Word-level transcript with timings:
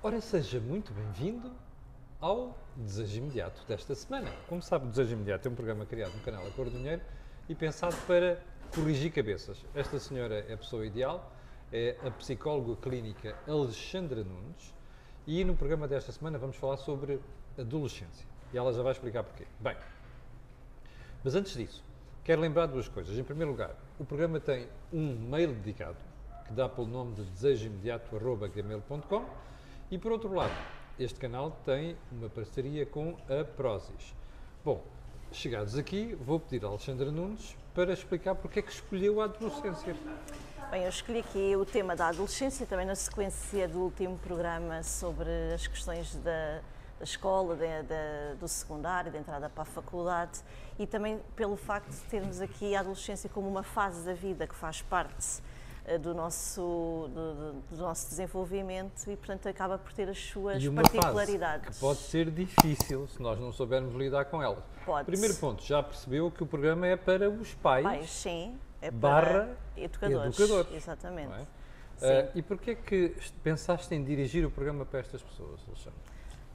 Ora, 0.00 0.20
seja 0.20 0.60
muito 0.60 0.94
bem-vindo 0.94 1.50
ao 2.20 2.56
Desejo 2.76 3.18
Imediato 3.18 3.66
desta 3.66 3.96
semana. 3.96 4.30
Como 4.48 4.62
sabe, 4.62 4.86
o 4.86 4.90
Desejo 4.90 5.14
Imediato 5.14 5.48
é 5.48 5.50
um 5.50 5.56
programa 5.56 5.84
criado 5.84 6.14
no 6.14 6.20
canal 6.20 6.46
A 6.46 6.50
Cor 6.52 6.66
do 6.66 6.78
Dinheiro 6.78 7.02
e 7.48 7.54
pensado 7.54 7.96
para 8.06 8.40
corrigir 8.72 9.10
cabeças. 9.10 9.66
Esta 9.74 9.98
senhora 9.98 10.46
é 10.48 10.54
a 10.54 10.56
pessoa 10.56 10.86
ideal, 10.86 11.32
é 11.72 11.96
a 12.06 12.12
psicóloga 12.12 12.80
clínica 12.80 13.36
Alexandra 13.48 14.22
Nunes 14.22 14.72
e 15.26 15.42
no 15.42 15.56
programa 15.56 15.88
desta 15.88 16.12
semana 16.12 16.38
vamos 16.38 16.54
falar 16.54 16.76
sobre 16.76 17.20
adolescência. 17.58 18.24
E 18.52 18.56
ela 18.56 18.72
já 18.72 18.84
vai 18.84 18.92
explicar 18.92 19.24
porquê. 19.24 19.48
Bem, 19.58 19.76
mas 21.24 21.34
antes 21.34 21.54
disso, 21.54 21.82
quero 22.22 22.40
lembrar 22.40 22.66
duas 22.66 22.86
coisas. 22.86 23.18
Em 23.18 23.24
primeiro 23.24 23.50
lugar, 23.50 23.74
o 23.98 24.04
programa 24.04 24.38
tem 24.38 24.68
um 24.92 25.18
mail 25.28 25.52
dedicado 25.54 25.98
que 26.46 26.52
dá 26.52 26.68
pelo 26.68 26.86
nome 26.86 27.16
de 27.16 27.24
desejoimediato.gmail.com 27.24 29.48
e 29.90 29.98
por 29.98 30.12
outro 30.12 30.32
lado, 30.34 30.52
este 30.98 31.18
canal 31.18 31.50
tem 31.64 31.96
uma 32.12 32.28
parceria 32.28 32.84
com 32.84 33.16
a 33.28 33.44
Prozis. 33.44 34.14
Bom, 34.64 34.84
chegados 35.32 35.76
aqui, 35.76 36.14
vou 36.20 36.38
pedir 36.38 36.64
a 36.64 36.68
Alexandra 36.68 37.10
Nunes 37.10 37.56
para 37.74 37.92
explicar 37.92 38.34
porque 38.34 38.58
é 38.58 38.62
que 38.62 38.72
escolheu 38.72 39.20
a 39.20 39.24
adolescência. 39.24 39.96
Bem, 40.70 40.82
eu 40.82 40.88
escolhi 40.90 41.20
aqui 41.20 41.56
o 41.56 41.64
tema 41.64 41.96
da 41.96 42.08
adolescência, 42.08 42.66
também 42.66 42.84
na 42.84 42.94
sequência 42.94 43.66
do 43.66 43.78
último 43.78 44.18
programa 44.18 44.82
sobre 44.82 45.30
as 45.54 45.66
questões 45.66 46.14
da, 46.16 46.60
da 46.98 47.04
escola, 47.04 47.56
da, 47.56 48.34
do 48.38 48.46
secundário, 48.46 49.10
da 49.10 49.18
entrada 49.18 49.48
para 49.48 49.62
a 49.62 49.66
faculdade 49.66 50.40
e 50.78 50.86
também 50.86 51.18
pelo 51.34 51.56
facto 51.56 51.90
de 51.90 52.00
termos 52.10 52.40
aqui 52.42 52.74
a 52.74 52.80
adolescência 52.80 53.30
como 53.30 53.48
uma 53.48 53.62
fase 53.62 54.04
da 54.04 54.12
vida 54.12 54.46
que 54.46 54.54
faz 54.54 54.82
parte 54.82 55.40
do 55.96 56.14
nosso, 56.14 57.08
do, 57.14 57.52
do, 57.70 57.76
nosso 57.76 58.10
desenvolvimento 58.10 59.10
e, 59.10 59.16
portanto, 59.16 59.48
acaba 59.48 59.78
por 59.78 59.92
ter 59.92 60.08
as 60.08 60.18
suas 60.18 60.62
e 60.62 60.68
uma 60.68 60.82
particularidades. 60.82 61.66
Fase 61.66 61.78
que 61.78 61.80
pode 61.80 61.98
ser 62.00 62.30
difícil 62.30 63.06
se 63.08 63.22
nós 63.22 63.38
não 63.40 63.52
soubermos 63.52 63.94
lidar 63.94 64.26
com 64.26 64.42
elas. 64.42 64.62
Pode. 64.84 65.06
Primeiro 65.06 65.34
ponto, 65.36 65.62
já 65.64 65.82
percebeu 65.82 66.30
que 66.30 66.42
o 66.42 66.46
programa 66.46 66.86
é 66.86 66.96
para 66.96 67.30
os 67.30 67.54
pais, 67.54 67.84
pais 67.84 68.10
sim, 68.10 68.58
é 68.82 68.90
barra 68.90 69.56
educadores. 69.76 70.38
educadores 70.38 70.74
Exatamente. 70.74 71.32
É? 71.32 71.42
Uh, 72.32 72.38
e 72.38 72.42
porquê 72.42 72.72
é 72.72 72.74
que 72.74 73.16
pensaste 73.42 73.92
em 73.94 74.04
dirigir 74.04 74.44
o 74.44 74.50
programa 74.50 74.84
para 74.84 75.00
estas 75.00 75.22
pessoas, 75.22 75.60
Alexandre? 75.66 75.98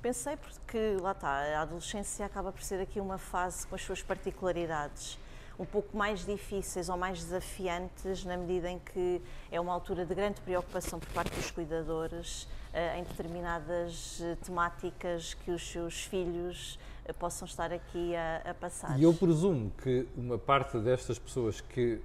Pensei 0.02 0.38
porque, 0.38 0.98
lá 1.02 1.12
está, 1.12 1.30
a 1.30 1.62
adolescência 1.62 2.26
acaba 2.26 2.52
por 2.52 2.62
ser 2.62 2.80
aqui 2.82 3.00
uma 3.00 3.18
fase 3.18 3.66
com 3.66 3.74
as 3.74 3.82
suas 3.82 4.02
particularidades 4.02 5.18
um 5.58 5.66
pouco 5.66 5.96
mais 5.96 6.26
difíceis 6.26 6.90
ou 6.90 6.98
mais 6.98 7.20
desafiantes 7.20 8.26
na 8.26 8.38
medida 8.38 8.70
em 8.70 8.80
que 8.80 9.22
é 9.52 9.60
uma 9.60 9.74
altura 9.74 10.06
de 10.06 10.14
grande 10.16 10.42
preocupação 10.42 11.00
por 11.00 11.10
parte 11.10 11.36
dos 11.36 11.52
cuidadores 11.52 12.44
uh, 12.44 12.98
em 12.98 13.04
determinadas 13.04 14.20
uh, 14.20 14.36
temáticas 14.44 15.34
que 15.34 15.52
os 15.52 15.72
seus 15.72 16.04
filhos 16.04 16.80
uh, 17.08 17.14
possam 17.14 17.46
estar 17.46 17.72
aqui 17.72 18.16
a, 18.16 18.52
a, 18.52 18.54
passar. 18.54 19.00
E 19.00 19.04
eu 19.04 19.14
presumo 19.14 19.72
que 19.84 20.08
uma 20.18 20.38
parte 20.38 20.78
destas 20.80 21.20
pessoas 21.20 21.62
que, 21.62 22.02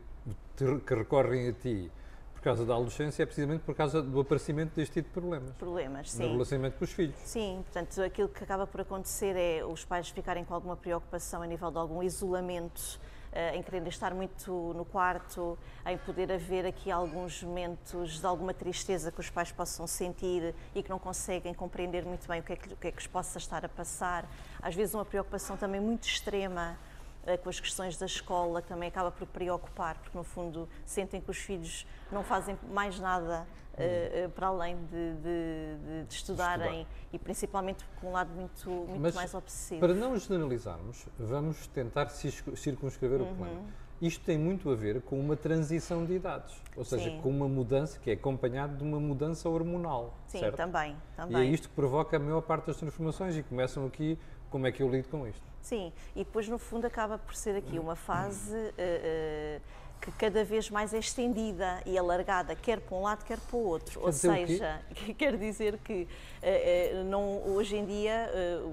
que 0.86 0.94
recorrem 0.94 1.48
a 1.48 1.52
ti 1.52 1.90
por 2.34 2.42
causa 2.42 2.64
da 2.64 2.74
adolescência 2.74 3.24
é 3.24 3.26
precisamente 3.26 3.62
por 3.64 3.74
causa 3.74 4.00
do 4.00 4.20
aparecimento 4.20 4.76
deste 4.76 4.94
tipo 4.94 5.08
de 5.08 5.12
problemas. 5.12 5.50
Problemas, 5.56 6.12
sim. 6.12 6.22
No 6.22 6.32
relacionamento 6.32 6.78
com 6.78 6.84
os 6.84 6.92
filhos. 6.92 7.16
Sim, 7.24 7.64
portanto, 7.64 8.00
aquilo 8.00 8.28
que 8.28 8.44
acaba 8.44 8.64
por 8.64 8.80
acontecer 8.80 9.34
é 9.36 9.64
os 9.64 9.84
pais 9.84 10.08
ficarem 10.08 10.44
com 10.44 10.54
alguma 10.54 10.76
preocupação 10.76 11.42
a 11.42 11.46
nível 11.46 11.68
de 11.70 11.78
algum 11.78 12.00
isolamento 12.00 13.00
eh, 13.00 13.17
em 13.54 13.62
querer 13.62 13.86
estar 13.86 14.14
muito 14.14 14.72
no 14.74 14.84
quarto, 14.84 15.58
em 15.86 15.96
poder 15.98 16.32
haver 16.32 16.66
aqui 16.66 16.90
alguns 16.90 17.42
momentos 17.42 18.20
de 18.20 18.26
alguma 18.26 18.54
tristeza 18.54 19.12
que 19.12 19.20
os 19.20 19.30
pais 19.30 19.52
possam 19.52 19.86
sentir 19.86 20.54
e 20.74 20.82
que 20.82 20.90
não 20.90 20.98
conseguem 20.98 21.52
compreender 21.54 22.04
muito 22.04 22.26
bem 22.26 22.40
o 22.40 22.42
que 22.42 22.52
é 22.52 22.56
que, 22.56 22.72
o 22.72 22.76
que, 22.76 22.88
é 22.88 22.92
que 22.92 23.00
os 23.00 23.06
possa 23.06 23.38
estar 23.38 23.64
a 23.64 23.68
passar. 23.68 24.28
Às 24.60 24.74
vezes 24.74 24.94
uma 24.94 25.04
preocupação 25.04 25.56
também 25.56 25.80
muito 25.80 26.04
extrema 26.04 26.76
eh, 26.76 26.97
com 27.36 27.48
as 27.48 27.60
questões 27.60 27.96
da 27.96 28.06
escola, 28.06 28.62
que 28.62 28.68
também 28.68 28.88
acaba 28.88 29.10
por 29.10 29.26
preocupar, 29.26 29.98
porque 29.98 30.16
no 30.16 30.24
fundo 30.24 30.68
sentem 30.84 31.20
que 31.20 31.30
os 31.30 31.38
filhos 31.38 31.86
não 32.10 32.22
fazem 32.22 32.58
mais 32.72 32.98
nada 32.98 33.46
uh, 33.74 34.30
para 34.30 34.48
além 34.48 34.76
de, 34.86 35.14
de, 35.14 36.04
de 36.06 36.14
estudarem 36.14 36.82
Estudar. 36.82 37.08
e 37.12 37.18
principalmente 37.18 37.84
com 38.00 38.08
um 38.08 38.12
lado 38.12 38.30
muito, 38.30 38.70
muito 38.70 39.00
Mas, 39.00 39.14
mais 39.14 39.34
obsessivo. 39.34 39.80
Para 39.80 39.94
não 39.94 40.16
generalizarmos, 40.16 41.06
vamos 41.18 41.66
tentar 41.68 42.08
circunscrever 42.08 43.20
uhum. 43.20 43.32
o 43.32 43.34
problema. 43.34 43.62
Isto 44.00 44.24
tem 44.24 44.38
muito 44.38 44.70
a 44.70 44.76
ver 44.76 45.02
com 45.02 45.18
uma 45.18 45.36
transição 45.36 46.04
de 46.04 46.14
idades, 46.14 46.54
ou 46.76 46.84
seja, 46.84 47.10
Sim. 47.10 47.20
com 47.20 47.30
uma 47.30 47.48
mudança 47.48 47.98
que 47.98 48.10
é 48.10 48.14
acompanhada 48.14 48.76
de 48.76 48.84
uma 48.84 49.00
mudança 49.00 49.48
hormonal. 49.48 50.14
Sim, 50.28 50.38
certo? 50.38 50.56
também, 50.56 50.96
também. 51.16 51.42
E 51.42 51.46
é 51.48 51.50
isto 51.50 51.68
que 51.68 51.74
provoca 51.74 52.16
a 52.16 52.20
maior 52.20 52.40
parte 52.42 52.66
das 52.66 52.76
transformações 52.76 53.36
e 53.36 53.42
começam 53.42 53.84
aqui 53.86 54.16
como 54.50 54.66
é 54.66 54.72
que 54.72 54.82
eu 54.82 54.88
lido 54.88 55.08
com 55.08 55.26
isto. 55.26 55.42
Sim, 55.60 55.92
e 56.14 56.24
depois 56.24 56.48
no 56.48 56.58
fundo 56.58 56.86
acaba 56.86 57.18
por 57.18 57.34
ser 57.34 57.56
aqui 57.56 57.78
uma 57.78 57.96
fase 57.96 58.56
uh, 58.56 58.70
uh, 58.70 59.60
que 60.00 60.12
cada 60.12 60.44
vez 60.44 60.70
mais 60.70 60.94
é 60.94 60.98
estendida 60.98 61.82
e 61.84 61.98
alargada, 61.98 62.54
quer 62.54 62.80
para 62.80 62.96
um 62.96 63.02
lado, 63.02 63.24
quer 63.24 63.38
para 63.38 63.56
o 63.56 63.64
outro. 63.64 64.00
Quer 64.00 64.06
Ou 64.06 64.12
seja, 64.12 64.80
quer 65.18 65.36
dizer 65.36 65.76
que 65.78 66.06
uh, 66.06 67.04
não, 67.04 67.42
hoje 67.48 67.76
em 67.76 67.84
dia 67.84 68.30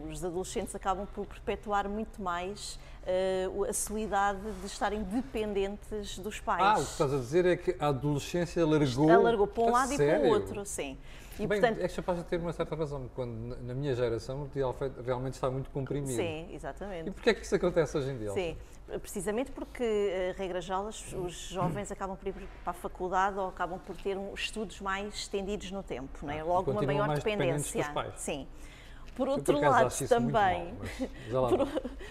os 0.09 0.24
adolescentes 0.24 0.75
acabam 0.75 1.07
por 1.07 1.25
perpetuar 1.25 1.90
muito 1.90 2.22
mais 2.22 2.80
a 3.70 3.74
sua 3.74 4.00
idade 4.00 4.40
de 4.62 4.66
estarem 4.66 5.04
dependentes 5.04 6.18
dos 6.20 6.40
pais. 6.40 6.62
Ah, 6.62 6.74
o 6.74 6.84
que 6.84 6.92
estás 6.92 7.14
a 7.14 7.18
dizer 7.18 7.46
é 7.46 7.56
que 7.56 7.76
a 7.80 7.88
adolescência 7.88 8.64
alargou. 8.64 9.10
Alargou 9.10 9.48
para 9.48 9.64
um 9.64 9.72
lado 9.72 9.96
sério? 9.96 10.16
e 10.16 10.20
para 10.20 10.28
o 10.28 10.32
outro, 10.32 10.66
sim. 10.66 10.98
E, 11.36 11.46
Bem, 11.46 11.60
portanto, 11.60 11.84
é 11.84 11.88
que 11.88 11.96
capaz 11.96 12.18
de 12.18 12.24
ter 12.26 12.40
uma 12.40 12.54
certa 12.54 12.76
razão, 12.76 13.10
quando 13.14 13.58
na 13.62 13.74
minha 13.74 13.94
geração 13.94 14.44
o 14.44 14.48
dia 14.48 14.66
realmente 15.06 15.34
está 15.34 15.52
muito 15.52 15.70
comprimido. 15.70 16.16
Sim, 16.16 16.48
exatamente. 16.54 17.10
E 17.10 17.12
porquê 17.12 17.32
é 17.32 17.34
que 17.34 17.42
isso 17.46 17.56
acontece 17.56 17.98
hoje 17.98 18.10
em 18.10 18.18
dia? 18.18 18.32
Sim, 18.32 18.58
precisamente 19.02 19.52
porque, 19.52 19.84
eh, 19.84 20.34
regra 20.38 20.62
geral, 20.62 20.86
os 20.86 21.50
jovens 21.50 21.92
acabam 21.92 22.16
por 22.16 22.28
ir 22.28 22.34
para 22.64 22.72
a 22.72 22.74
faculdade 22.74 23.38
ou 23.38 23.50
acabam 23.50 23.78
por 23.80 23.98
ter 23.98 24.18
estudos 24.34 24.80
mais 24.80 25.14
estendidos 25.14 25.72
no 25.72 25.84
tempo, 25.84 26.26
não 26.26 26.32
é? 26.32 26.40
Ah, 26.40 26.46
Logo 26.46 26.72
uma 26.72 26.82
maior 26.82 27.14
dependência. 27.14 27.86
Sim. 28.16 28.48
Por 29.16 29.30
outro 29.30 29.53
por 29.53 29.64
lado, 29.64 30.08
também. 30.08 30.74
Mal, 31.31 31.48
por, 31.50 31.68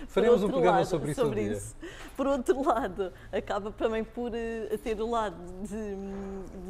Faremos 0.08 0.40
por 0.40 0.46
um 0.46 0.52
programa 0.52 0.78
lado, 0.78 0.88
sobre 0.88 1.10
isso. 1.10 1.20
Sobre 1.20 1.40
um 1.40 1.52
isso. 1.52 1.76
Por 2.16 2.26
outro 2.26 2.64
lado, 2.66 3.12
acaba 3.30 3.70
também 3.70 4.02
por 4.02 4.30
uh, 4.32 4.78
ter 4.78 5.00
o 5.00 5.10
lado 5.10 5.36
de, 5.62 5.76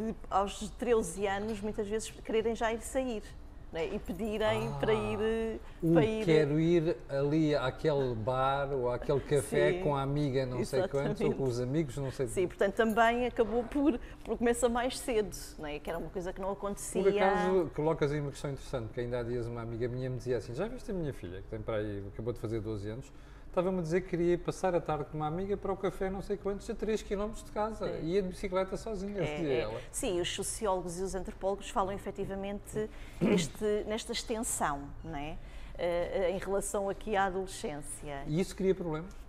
de, 0.06 0.14
aos 0.28 0.68
13 0.70 1.26
anos, 1.26 1.60
muitas 1.60 1.86
vezes 1.86 2.10
quererem 2.10 2.54
já 2.54 2.72
ir 2.72 2.80
sair 2.80 3.22
né? 3.74 3.88
e 3.92 3.98
pedirem 3.98 4.68
ah, 4.68 4.78
para 4.78 4.94
ir. 4.94 5.60
Para 5.92 6.04
ir... 6.04 6.24
Quero 6.24 6.60
ir 6.60 6.96
ali 7.08 7.54
àquele 7.56 8.14
bar 8.14 8.72
ou 8.72 8.88
àquele 8.88 9.20
café 9.20 9.72
Sim, 9.72 9.80
com 9.82 9.96
a 9.96 10.02
amiga 10.02 10.46
não 10.46 10.60
exatamente. 10.60 10.90
sei 10.92 11.02
quantos 11.02 11.20
ou 11.20 11.34
com 11.34 11.42
os 11.42 11.60
amigos 11.60 11.96
não 11.96 12.10
sei 12.12 12.28
Sim, 12.28 12.46
portanto 12.46 12.74
também 12.74 13.26
acabou 13.26 13.64
por, 13.64 13.98
por 14.24 14.38
começar 14.38 14.68
mais 14.68 14.98
cedo, 14.98 15.36
né? 15.58 15.80
que 15.80 15.90
era 15.90 15.98
uma 15.98 16.08
coisa 16.08 16.32
que 16.32 16.40
não 16.40 16.52
acontecia. 16.52 17.02
Por 17.02 17.16
acaso 17.16 17.70
colocas 17.74 18.12
aí 18.12 18.20
uma 18.20 18.30
questão 18.30 18.52
interessante, 18.52 18.92
que 18.92 19.00
ainda 19.00 19.18
há 19.18 19.22
dias 19.24 19.46
uma 19.46 19.62
amiga 19.62 19.88
minha 19.88 20.08
me 20.08 20.18
dizia 20.18 20.36
assim, 20.36 20.54
já 20.54 20.68
viste 20.68 20.90
a 20.92 20.94
minha 20.94 21.12
filha, 21.12 21.42
que 21.42 21.48
tem 21.48 21.60
para 21.60 21.78
aí, 21.78 22.04
acabou 22.12 22.32
de 22.32 22.38
fazer 22.38 22.60
12 22.60 22.88
anos, 22.88 23.12
estava-me 23.54 23.78
a 23.78 23.82
dizer 23.82 24.00
que 24.00 24.08
queria 24.08 24.36
passar 24.36 24.74
a 24.74 24.80
tarde 24.80 25.04
com 25.04 25.16
uma 25.16 25.28
amiga 25.28 25.56
para 25.56 25.72
o 25.72 25.76
café 25.76 26.10
não 26.10 26.20
sei 26.20 26.36
quantos, 26.36 26.68
a 26.68 26.74
3 26.74 27.02
km 27.02 27.30
de 27.30 27.52
casa. 27.52 27.88
É. 27.88 28.00
Ia 28.02 28.20
de 28.20 28.28
bicicleta 28.28 28.76
sozinha, 28.76 29.22
é, 29.22 29.36
dizia 29.36 29.52
é. 29.52 29.60
ela. 29.60 29.80
Sim, 29.92 30.20
os 30.20 30.28
sociólogos 30.34 30.98
e 30.98 31.02
os 31.02 31.14
antropólogos 31.14 31.70
falam 31.70 31.92
efetivamente 31.92 32.90
neste, 33.20 33.84
nesta 33.86 34.12
extensão, 34.12 34.82
não 35.04 35.16
é? 35.16 35.38
Uh, 35.74 36.34
em 36.34 36.38
relação 36.38 36.88
aqui 36.88 37.16
à 37.16 37.24
adolescência. 37.24 38.22
E 38.26 38.40
isso 38.40 38.54
cria 38.54 38.74
problemas? 38.74 39.23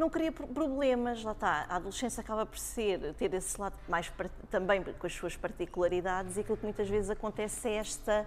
Não 0.00 0.08
cria 0.08 0.32
problemas, 0.32 1.22
lá 1.22 1.32
está, 1.32 1.66
a 1.68 1.76
adolescência 1.76 2.22
acaba 2.22 2.46
por 2.46 2.58
ser, 2.58 3.12
ter 3.14 3.34
esse 3.34 3.60
lado 3.60 3.76
mais 3.86 4.10
também 4.50 4.82
com 4.82 5.06
as 5.06 5.12
suas 5.12 5.36
particularidades 5.36 6.38
e 6.38 6.40
aquilo 6.40 6.56
que 6.56 6.64
muitas 6.64 6.88
vezes 6.88 7.10
acontece 7.10 7.68
é 7.68 7.74
esta, 7.74 8.26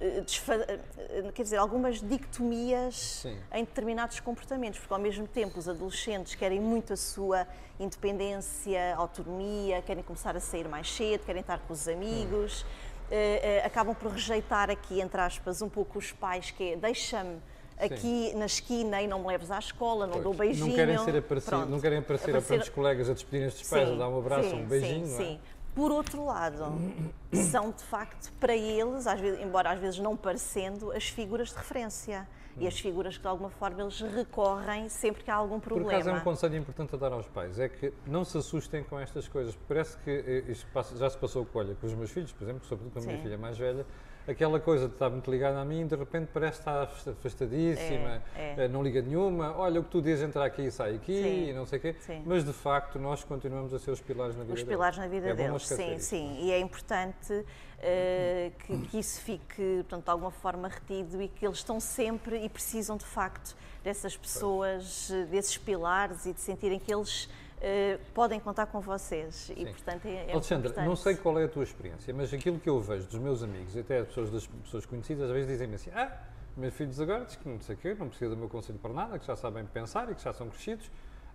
eh, 0.00 0.24
eh, 0.48 1.32
quer 1.34 1.42
dizer, 1.42 1.56
algumas 1.56 2.00
dicotomias 2.00 3.22
Sim. 3.22 3.36
em 3.52 3.64
determinados 3.64 4.20
comportamentos, 4.20 4.78
porque 4.78 4.94
ao 4.94 5.00
mesmo 5.00 5.26
tempo 5.26 5.58
os 5.58 5.68
adolescentes 5.68 6.36
querem 6.36 6.60
muito 6.60 6.92
a 6.92 6.96
sua 6.96 7.44
independência, 7.80 8.94
autonomia, 8.94 9.82
querem 9.82 10.04
começar 10.04 10.36
a 10.36 10.40
sair 10.40 10.68
mais 10.68 10.88
cedo, 10.94 11.24
querem 11.24 11.40
estar 11.40 11.58
com 11.58 11.72
os 11.72 11.88
amigos, 11.88 12.62
hum. 12.62 13.66
acabam 13.66 13.96
por 13.96 14.12
rejeitar 14.12 14.70
aqui, 14.70 15.00
entre 15.00 15.20
aspas, 15.20 15.60
um 15.60 15.68
pouco 15.68 15.98
os 15.98 16.12
pais, 16.12 16.52
que 16.52 16.74
é 16.74 16.76
deixa-me 16.76 17.40
aqui 17.80 18.34
na 18.34 18.46
esquina 18.46 19.00
e 19.00 19.06
não 19.06 19.20
me 19.20 19.26
leves 19.28 19.50
à 19.50 19.58
escola, 19.58 20.06
não 20.06 20.14
pois. 20.14 20.24
dou 20.24 20.34
beijinho. 20.34 20.68
Não 20.68 20.74
querem 20.74 20.98
ser 20.98 21.16
aparecer, 21.16 21.66
não 21.66 21.80
querem 21.80 21.98
aparecer, 21.98 22.30
aparecer... 22.30 22.58
a 22.58 22.62
os 22.62 22.68
colegas 22.68 23.10
a 23.10 23.12
despedirem 23.14 23.48
dos 23.48 23.62
pais, 23.68 23.88
sim, 23.88 23.94
a 23.94 23.98
dar 23.98 24.08
um 24.08 24.18
abraço, 24.18 24.50
sim, 24.50 24.62
um 24.62 24.66
beijinho. 24.66 25.06
Sim, 25.06 25.16
sim. 25.16 25.40
É? 25.56 25.60
Por 25.74 25.92
outro 25.92 26.24
lado, 26.24 26.64
são 27.50 27.70
de 27.70 27.82
facto 27.84 28.32
para 28.40 28.54
eles, 28.56 29.06
às 29.06 29.20
vezes, 29.20 29.40
embora 29.40 29.70
às 29.70 29.80
vezes 29.80 29.98
não 29.98 30.16
parecendo, 30.16 30.92
as 30.92 31.08
figuras 31.08 31.48
de 31.50 31.56
referência. 31.56 32.26
e 32.58 32.66
as 32.66 32.78
figuras 32.78 33.16
que 33.16 33.22
de 33.22 33.28
alguma 33.28 33.48
forma 33.48 33.80
eles 33.80 34.00
recorrem 34.00 34.88
sempre 34.88 35.22
que 35.22 35.30
há 35.30 35.34
algum 35.34 35.60
problema. 35.60 35.88
Por 35.88 35.94
acaso 35.94 36.10
é 36.10 36.12
um 36.12 36.20
conselho 36.20 36.56
importante 36.56 36.94
a 36.94 36.98
dar 36.98 37.12
aos 37.12 37.26
pais, 37.28 37.58
é 37.58 37.68
que 37.68 37.94
não 38.04 38.24
se 38.24 38.36
assustem 38.36 38.82
com 38.82 38.98
estas 38.98 39.28
coisas. 39.28 39.56
Parece 39.68 39.96
que 39.98 40.10
eh, 40.10 40.50
isto 40.50 40.66
já 40.96 41.08
se 41.08 41.16
passou 41.16 41.46
com, 41.46 41.58
olha, 41.60 41.74
com 41.76 41.86
os 41.86 41.94
meus 41.94 42.10
filhos, 42.10 42.32
por 42.32 42.42
exemplo, 42.42 42.66
sobretudo 42.66 42.92
com 42.92 42.98
a 42.98 43.02
minha 43.02 43.16
Sim. 43.16 43.22
filha 43.22 43.38
mais 43.38 43.56
velha, 43.56 43.86
aquela 44.30 44.60
coisa 44.60 44.86
de 44.86 44.94
estar 44.94 45.10
muito 45.10 45.30
ligada 45.30 45.60
a 45.60 45.64
mim, 45.64 45.86
de 45.86 45.96
repente 45.96 46.30
parece 46.32 46.60
estar 46.60 46.82
afastadíssima, 46.82 48.22
é, 48.36 48.64
é. 48.64 48.68
não 48.68 48.82
liga 48.82 49.02
nenhuma, 49.02 49.56
olha 49.56 49.80
o 49.80 49.84
que 49.84 49.90
tu 49.90 50.00
dizes 50.00 50.24
entrar 50.24 50.44
aqui 50.44 50.62
e 50.62 50.70
sai 50.70 50.94
aqui 50.94 51.22
sim, 51.22 51.50
e 51.50 51.52
não 51.52 51.66
sei 51.66 51.78
o 51.78 51.82
quê, 51.82 51.96
sim. 52.00 52.22
mas 52.24 52.44
de 52.44 52.52
facto 52.52 52.98
nós 52.98 53.24
continuamos 53.24 53.74
a 53.74 53.78
ser 53.78 53.90
os 53.90 54.00
pilares 54.00 54.36
na 54.36 54.44
vida. 54.44 54.54
Os 54.54 54.62
pilares 54.62 54.98
na 54.98 55.08
vida 55.08 55.28
é 55.28 55.34
deles, 55.34 55.66
sim, 55.66 55.94
isso. 55.94 56.06
sim, 56.06 56.38
e 56.40 56.52
é 56.52 56.60
importante 56.60 57.32
uh, 57.32 58.52
que, 58.64 58.78
que, 58.88 58.98
isso 58.98 59.20
fique, 59.20 59.76
portanto, 59.78 60.04
de 60.04 60.10
alguma 60.10 60.30
forma 60.30 60.68
retido 60.68 61.20
e 61.20 61.28
que 61.28 61.44
eles 61.44 61.58
estão 61.58 61.80
sempre 61.80 62.44
e 62.44 62.48
precisam 62.48 62.96
de 62.96 63.04
facto 63.04 63.56
dessas 63.82 64.16
pessoas, 64.16 65.10
desses 65.30 65.56
pilares 65.56 66.26
e 66.26 66.32
de 66.32 66.40
sentirem 66.40 66.78
que 66.78 66.92
eles 66.92 67.28
Uh, 67.60 68.00
podem 68.14 68.40
contar 68.40 68.66
com 68.66 68.80
vocês 68.80 69.34
Sim. 69.34 69.54
e 69.54 69.66
portanto 69.66 70.06
é, 70.06 70.30
é 70.30 70.32
Alexandra, 70.32 70.82
não 70.82 70.96
sei 70.96 71.14
qual 71.14 71.38
é 71.38 71.44
a 71.44 71.48
tua 71.48 71.62
experiência, 71.62 72.14
mas 72.14 72.32
aquilo 72.32 72.58
que 72.58 72.70
eu 72.70 72.80
vejo 72.80 73.06
dos 73.06 73.18
meus 73.20 73.42
amigos 73.42 73.76
e 73.76 73.80
até 73.80 73.98
as 73.98 74.08
pessoas 74.08 74.30
das 74.30 74.46
pessoas 74.46 74.86
conhecidas 74.86 75.28
às 75.28 75.30
vezes 75.30 75.48
dizem-me 75.48 75.74
assim, 75.74 75.90
ah, 75.90 76.10
meus 76.56 76.72
filhos 76.72 76.98
agora 76.98 77.26
diz 77.26 77.36
que 77.36 77.46
não 77.46 77.60
sei 77.60 77.74
o 77.74 77.78
quê, 77.78 77.94
não 77.98 78.08
precisa 78.08 78.30
do 78.30 78.36
meu 78.38 78.48
conselho 78.48 78.78
para 78.78 78.94
nada, 78.94 79.18
que 79.18 79.26
já 79.26 79.36
sabem 79.36 79.66
pensar 79.66 80.10
e 80.10 80.14
que 80.14 80.22
já 80.22 80.32
são 80.32 80.48
crescidos, 80.48 80.90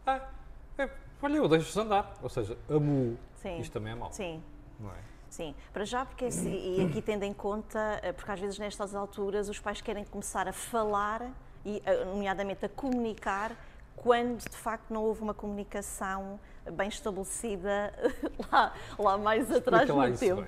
ah, 0.08 0.28
é, 0.80 0.90
olha, 1.22 1.38
eu 1.38 1.48
deixo-os 1.48 1.78
andar, 1.78 2.16
ou 2.24 2.30
seja, 2.30 2.58
amo, 2.68 3.20
Sim. 3.36 3.60
isto 3.60 3.74
também 3.74 3.94
é 3.94 3.96
mau. 3.96 4.12
Sim. 4.12 4.42
Não 4.80 4.90
é? 4.90 5.16
Sim, 5.30 5.54
para 5.72 5.86
já, 5.86 6.06
porque 6.06 6.28
e 6.28 6.86
aqui 6.86 7.04
tendo 7.04 7.24
em 7.24 7.34
conta, 7.34 8.00
eh, 8.02 8.14
porque 8.14 8.32
às 8.32 8.40
vezes 8.40 8.58
nestas 8.58 8.96
alturas 8.96 9.50
os 9.50 9.60
pais 9.60 9.82
querem 9.82 10.06
começar 10.06 10.48
a 10.48 10.54
falar, 10.54 11.30
e 11.66 11.82
eh, 11.86 12.06
nomeadamente 12.06 12.66
a 12.66 12.70
comunicar, 12.70 13.52
quando 13.96 14.38
de 14.38 14.58
facto 14.58 14.94
não 14.94 15.04
houve 15.04 15.22
uma 15.22 15.34
comunicação 15.34 16.40
bem 16.72 16.90
estabelecida 16.90 17.94
lá, 18.52 18.74
lá 18.98 19.18
mais 19.18 19.52
atrás 19.52 19.88
no 19.88 20.08
isso, 20.08 20.20
tempo. 20.20 20.46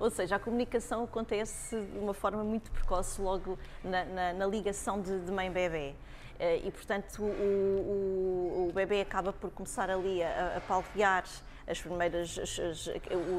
Ou 0.00 0.10
seja, 0.10 0.36
a 0.36 0.38
comunicação 0.38 1.04
acontece 1.04 1.80
de 1.80 1.98
uma 1.98 2.14
forma 2.14 2.42
muito 2.42 2.70
precoce 2.70 3.20
logo 3.20 3.58
na, 3.82 4.04
na, 4.04 4.32
na 4.32 4.46
ligação 4.46 5.00
de, 5.00 5.20
de 5.20 5.30
mãe-bebê. 5.30 5.94
Eh, 6.38 6.62
e, 6.64 6.70
portanto, 6.70 7.22
o, 7.22 7.24
o, 7.24 8.68
o 8.68 8.72
bebê 8.72 9.00
acaba 9.00 9.32
por 9.32 9.50
começar 9.50 9.88
ali 9.88 10.22
a, 10.22 10.56
a 10.56 10.60
palpear 10.60 11.24
as 11.66 11.80
primeiras, 11.80 12.38
as, 12.38 12.58
as, 12.58 12.90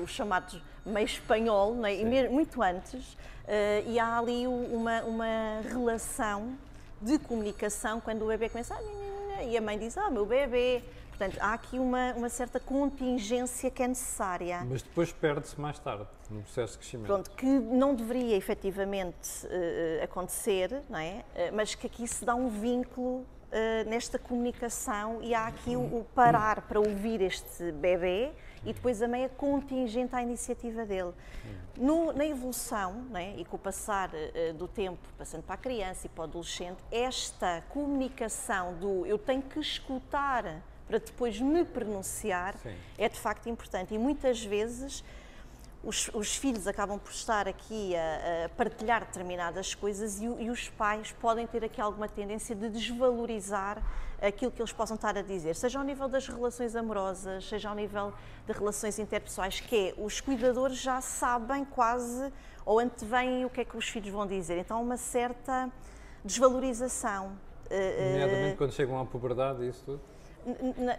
o 0.01 0.07
chamado 0.07 0.61
meio 0.85 1.05
espanhol, 1.05 1.75
né? 1.75 1.95
e 1.95 2.29
muito 2.29 2.61
antes, 2.61 3.13
uh, 3.13 3.87
e 3.87 3.99
há 3.99 4.17
ali 4.17 4.47
uma, 4.47 5.03
uma 5.03 5.61
relação 5.69 6.57
de 7.01 7.19
comunicação 7.19 7.99
quando 7.99 8.23
o 8.23 8.27
bebê 8.27 8.49
começa 8.49 8.73
a... 8.73 9.14
e 9.43 9.57
a 9.57 9.61
mãe 9.61 9.77
diz, 9.77 9.97
ah, 9.97 10.09
meu 10.09 10.25
bebê, 10.25 10.81
Portanto, 11.17 11.37
há 11.39 11.53
aqui 11.53 11.79
uma, 11.79 12.11
uma 12.13 12.27
certa 12.27 12.59
contingência 12.59 13.71
que 13.71 13.81
é 13.81 13.87
necessária. 13.87 14.65
Mas 14.69 14.81
depois 14.81 15.13
perde-se 15.13 15.59
mais 15.59 15.79
tarde, 15.79 16.05
no 16.29 16.41
processo 16.41 16.73
de 16.73 16.79
crescimento. 16.79 17.07
Pronto, 17.07 17.31
que 17.31 17.45
não 17.45 17.95
deveria 17.95 18.35
efetivamente 18.35 19.45
uh, 19.45 20.03
acontecer, 20.03 20.81
não 20.89 20.99
é? 20.99 21.23
Uh, 21.33 21.55
mas 21.55 21.73
que 21.73 21.87
aqui 21.87 22.05
se 22.05 22.25
dá 22.25 22.35
um 22.35 22.49
vínculo 22.49 23.19
uh, 23.19 23.25
nesta 23.89 24.19
comunicação 24.19 25.19
e 25.21 25.33
há 25.33 25.47
aqui 25.47 25.77
o, 25.77 25.79
o, 25.79 26.05
parar 26.13 26.61
para 26.63 26.81
ouvir 26.81 27.21
este 27.21 27.71
bebê 27.71 28.31
e 28.65 28.73
depois 28.73 29.01
a 29.01 29.07
meia 29.07 29.29
contingente 29.29 30.15
à 30.15 30.21
iniciativa 30.21 30.85
dele. 30.85 31.13
No, 31.77 32.13
na 32.13 32.25
evolução, 32.25 33.05
é? 33.13 33.35
e 33.37 33.45
com 33.45 33.57
o 33.57 33.59
passar 33.59 34.09
uh, 34.09 34.53
do 34.53 34.67
tempo, 34.67 34.99
passando 35.17 35.43
para 35.43 35.55
a 35.55 35.57
criança 35.57 36.07
e 36.07 36.09
para 36.09 36.21
o 36.21 36.23
adolescente, 36.23 36.77
esta 36.89 37.63
comunicação 37.69 38.73
do 38.75 39.05
eu 39.05 39.17
tenho 39.17 39.41
que 39.41 39.59
escutar 39.59 40.61
para 40.87 40.99
depois 40.99 41.39
me 41.39 41.65
pronunciar 41.65 42.55
Sim. 42.57 42.75
é 42.97 43.09
de 43.09 43.19
facto 43.19 43.49
importante. 43.49 43.93
E 43.93 43.97
muitas 43.97 44.43
vezes 44.43 45.03
os, 45.83 46.09
os, 46.13 46.35
filhos 46.35 46.67
acabam 46.67 46.97
por 46.97 47.11
estar 47.11 47.47
aqui 47.47 47.95
a, 47.95 48.45
a 48.45 48.49
partilhar 48.49 49.05
determinadas 49.05 49.75
coisas 49.75 50.19
e, 50.19 50.25
e, 50.25 50.49
os 50.49 50.69
pais 50.69 51.11
podem 51.11 51.45
ter 51.45 51.63
aqui 51.63 51.79
alguma 51.79 52.07
tendência 52.07 52.55
de 52.55 52.69
desvalorizar 52.69 53.81
aquilo 54.21 54.51
que 54.51 54.61
eles 54.61 54.71
possam 54.71 54.95
estar 54.95 55.17
a 55.17 55.21
dizer, 55.21 55.55
seja 55.55 55.79
ao 55.79 55.85
nível 55.85 56.07
das 56.07 56.27
relações 56.27 56.75
amorosas, 56.75 57.47
seja 57.47 57.69
ao 57.69 57.75
nível 57.75 58.13
de 58.45 58.53
relações 58.53 58.99
interpessoais, 58.99 59.59
que 59.59 59.89
é 59.89 59.93
os 59.97 60.21
cuidadores 60.21 60.77
já 60.77 61.01
sabem 61.01 61.65
quase 61.65 62.31
ou 62.65 62.79
antevêm 62.79 63.45
o 63.45 63.49
que 63.49 63.61
é 63.61 63.65
que 63.65 63.77
os 63.77 63.87
filhos 63.87 64.09
vão 64.09 64.25
dizer. 64.25 64.57
Então 64.57 64.77
há 64.77 64.79
uma 64.79 64.97
certa 64.97 65.69
desvalorização. 66.23 67.37
Eh, 67.69 67.95
eh, 67.97 68.11
Nomeadamente 68.11 68.57
quando 68.57 68.73
chegam 68.73 68.99
à 68.99 69.05
puberdade, 69.05 69.67
isso 69.67 69.83
tudo? 69.85 70.01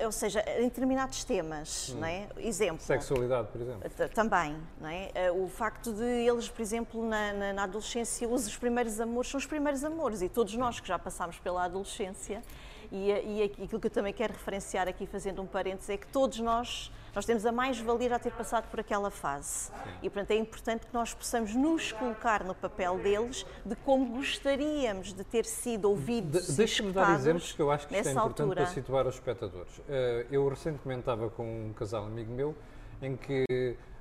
ou 0.05 0.11
seja, 0.11 0.45
em 0.59 0.65
determinados 0.65 1.23
temas, 1.23 1.91
hum. 1.91 2.01
não 2.01 2.09
é? 2.09 2.27
Exemplo. 2.39 2.81
Sexualidade, 2.81 3.49
por 3.49 3.61
exemplo. 3.61 4.09
Também, 4.13 4.57
não 4.81 4.89
é? 4.89 5.11
Eh, 5.15 5.31
o 5.31 5.47
facto 5.47 5.93
de 5.93 6.05
eles, 6.05 6.49
por 6.49 6.61
exemplo, 6.61 7.07
na, 7.07 7.33
na, 7.33 7.53
na, 7.53 7.63
adolescência, 7.63 8.29
os 8.29 8.57
primeiros 8.57 8.99
amores 9.01 9.31
são 9.31 9.39
os 9.39 9.47
primeiros 9.47 9.85
amores 9.85 10.21
e 10.21 10.29
todos 10.29 10.55
nós 10.57 10.81
que 10.81 10.89
já 10.89 10.99
passámos 10.99 11.39
pela 11.39 11.65
adolescência 11.65 12.43
e, 12.91 13.11
e 13.11 13.43
aquilo 13.43 13.81
que 13.81 13.87
eu 13.87 13.91
também 13.91 14.13
quero 14.13 14.33
referenciar 14.33 14.89
aqui, 14.89 15.07
fazendo 15.07 15.43
um 15.43 15.47
parênteses, 15.47 15.91
é 15.91 15.97
que 15.97 16.07
todos 16.07 16.39
nós 16.39 16.91
nós 17.17 17.25
temos 17.25 17.47
a 17.47 17.51
mais-valia 17.51 18.11
já 18.11 18.19
ter 18.19 18.31
passado 18.33 18.69
por 18.69 18.79
aquela 18.79 19.11
fase. 19.11 19.69
Sim. 19.69 19.73
E, 20.03 20.11
portanto, 20.11 20.33
é 20.33 20.37
importante 20.37 20.87
que 20.87 20.93
nós 20.93 21.15
possamos 21.15 21.55
nos 21.55 21.91
colocar 21.91 22.45
no 22.45 22.55
papel 22.55 22.99
deles 22.99 23.47
de 23.65 23.75
como 23.75 24.19
gostaríamos 24.19 25.15
de 25.15 25.25
ter 25.25 25.47
sido 25.47 25.89
ouvidos 25.89 26.49
de, 26.49 26.53
Deixa-me 26.53 26.93
dar 26.93 27.15
exemplos 27.15 27.55
que 27.55 27.63
eu 27.63 27.71
acho 27.71 27.89
que 27.89 27.95
isto 27.95 28.09
é 28.09 28.13
importante 28.13 28.43
altura. 28.43 28.63
para 28.63 28.67
situar 28.67 29.07
os 29.07 29.15
espectadores. 29.15 29.81
Eh, 29.89 30.27
eu 30.31 30.47
recentemente 30.47 31.01
estava 31.01 31.31
com 31.31 31.69
um 31.69 31.73
casal 31.73 32.05
amigo 32.05 32.31
meu 32.31 32.55
em 33.01 33.17
que 33.17 33.47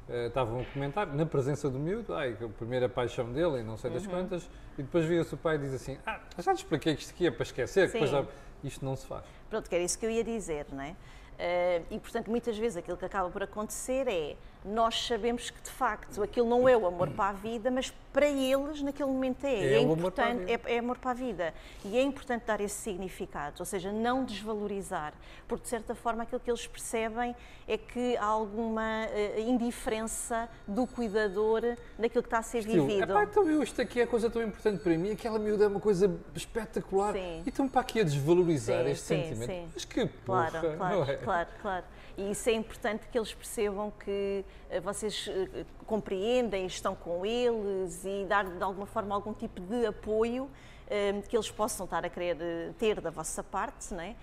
uh, 0.10 0.28
estavam 0.28 0.62
a 0.62 0.66
comentar, 0.66 1.08
na 1.08 1.26
presença 1.26 1.70
do 1.70 1.80
miúdo, 1.80 2.14
ai, 2.14 2.38
a 2.42 2.48
primeira 2.50 2.90
paixão 2.90 3.32
dele 3.32 3.60
e 3.60 3.64
não 3.64 3.78
sei 3.78 3.92
das 3.92 4.06
uhum. 4.06 4.12
quantas, 4.12 4.50
e 4.78 4.84
depois 4.84 5.06
via-se 5.06 5.34
o 5.34 5.38
pai 5.38 5.56
e 5.56 5.60
diz 5.60 5.74
assim, 5.74 5.98
ah, 6.06 6.20
já 6.38 6.54
te 6.54 6.58
expliquei 6.58 6.96
que 6.96 7.02
isto 7.02 7.14
aqui 7.14 7.28
é 7.28 7.32
para 7.32 7.44
esquecer, 7.44 7.88
que 7.88 7.94
depois 7.94 8.12
já... 8.12 8.26
isto 8.64 8.84
não 8.84 8.96
se 8.96 9.06
faz. 9.06 9.26
Pronto, 9.50 9.70
que 9.70 9.76
era 9.76 9.84
isso 9.84 9.98
que 9.98 10.06
eu 10.06 10.10
ia 10.10 10.24
dizer, 10.24 10.66
não 10.72 10.82
é? 10.82 10.92
Uh, 10.92 11.86
e, 11.92 12.00
portanto, 12.00 12.30
muitas 12.30 12.58
vezes 12.58 12.78
aquilo 12.78 12.96
que 12.96 13.06
acaba 13.06 13.30
por 13.30 13.44
acontecer 13.44 14.08
é 14.08 14.36
nós 14.66 15.06
sabemos 15.06 15.50
que 15.50 15.62
de 15.62 15.70
facto 15.70 16.24
aquilo 16.24 16.50
não 16.50 16.68
é 16.68 16.76
o 16.76 16.88
amor 16.88 17.10
para 17.12 17.30
a 17.30 17.34
vida, 17.34 17.70
mas 17.70 17.94
para 18.12 18.28
eles 18.28 18.82
naquele 18.82 19.10
momento 19.10 19.44
é. 19.44 19.54
É, 19.54 19.74
é 19.74 19.80
importante, 19.82 20.52
é, 20.52 20.76
é, 20.76 20.80
amor 20.80 20.98
para 20.98 21.12
a 21.12 21.14
vida. 21.14 21.54
E 21.84 21.98
é 21.98 22.02
importante 22.02 22.46
dar 22.46 22.60
esse 22.62 22.76
significado, 22.76 23.58
ou 23.60 23.66
seja, 23.66 23.92
não 23.92 24.24
desvalorizar, 24.24 25.14
porque 25.48 25.64
de 25.64 25.70
certa 25.70 25.94
forma 25.94 26.24
aquilo 26.24 26.40
que 26.40 26.50
eles 26.50 26.66
percebem 26.66 27.36
é 27.68 27.78
que 27.78 28.16
há 28.18 28.26
alguma 28.26 29.06
uh, 29.08 29.40
indiferença 29.40 30.50
do 30.68 30.88
cuidador 30.88 31.62
naquilo 31.98 32.24
que 32.24 32.28
está 32.28 32.40
a 32.40 32.44
ser 32.44 32.60
Estilo, 32.60 32.88
vivido. 32.88 33.12
Epá, 33.12 33.24
então 33.24 33.48
eu, 33.50 33.62
isto 33.62 33.82
aqui 33.82 34.00
é 34.00 34.04
a 34.04 34.08
coisa 34.08 34.30
tão 34.30 34.42
importante 34.42 34.82
para 34.82 34.98
mim, 34.98 35.12
aquela 35.12 35.38
miúda 35.38 35.66
é 35.66 35.68
uma 35.68 35.80
coisa 35.80 36.18
espetacular. 36.34 37.14
Sim. 37.14 37.44
E 37.46 37.50
estão 37.50 37.68
para 37.68 37.82
aqui 37.82 38.00
a 38.00 38.04
desvalorizar 38.04 38.84
sim, 38.86 38.92
este 38.92 39.06
sim, 39.06 39.24
sentimento. 39.24 39.52
Sim. 39.52 39.70
Mas 39.74 39.86
que 39.86 40.06
porra, 40.06 40.52
claro, 40.52 40.78
claro, 40.78 41.12
é? 41.12 41.18
claro, 41.18 41.50
claro. 41.62 41.86
E 42.18 42.32
isso 42.32 42.50
é 42.50 42.54
importante 42.54 43.08
que 43.12 43.18
eles 43.18 43.34
percebam 43.34 43.92
que 43.92 44.46
vocês 44.84 45.30
eh, 45.30 45.66
compreendem, 45.86 46.66
estão 46.66 46.96
com 46.96 47.26
eles 47.26 48.04
e 48.04 48.26
dar 48.26 48.46
de 48.46 48.64
alguma 48.64 48.86
forma 48.86 49.14
algum 49.14 49.34
tipo 49.34 49.62
de 49.62 49.86
apoio 49.86 50.50
eh, 50.90 51.22
que 51.28 51.36
eles 51.36 51.50
possam 51.52 51.86
estar 51.86 52.06
a 52.06 52.10
querer 52.10 52.74
ter 52.78 53.00
da 53.00 53.10
vossa 53.10 53.44
parte, 53.44 53.94
não 53.94 54.02
é? 54.02 54.16